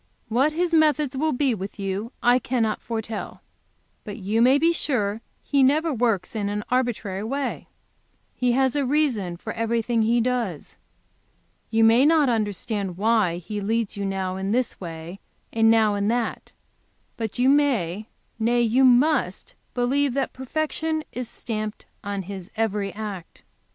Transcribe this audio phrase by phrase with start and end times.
[0.29, 3.43] "What His methods will be with you I cannot foretell.
[4.03, 7.67] But you may be sure that He never works in an arbitrary way.
[8.33, 10.77] He has a reason for everything He does.
[11.69, 15.19] You may not understand why He leads you now in this way
[15.53, 16.51] and now in that,
[17.15, 18.07] but you may,
[18.39, 23.43] nay, you must believe that perfection is stamped on His every act.